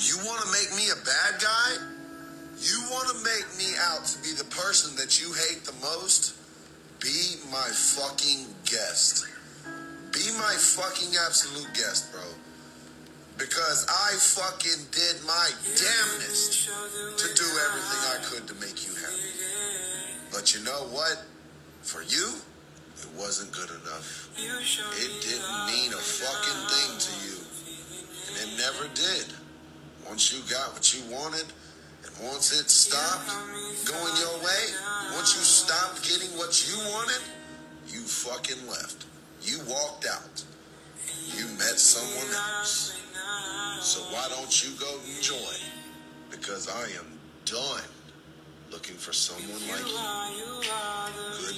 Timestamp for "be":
4.22-4.32, 7.00-7.36, 10.12-10.24